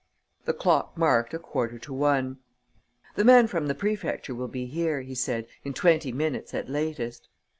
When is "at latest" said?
6.55-7.29